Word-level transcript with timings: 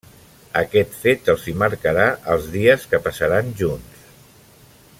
Aquest 0.61 0.95
fet 1.01 1.29
els 1.33 1.43
hi 1.51 1.53
marcarà 1.63 2.07
els 2.37 2.47
dies 2.55 2.89
que 2.95 3.01
passaran 3.09 3.53
junts. 3.61 4.09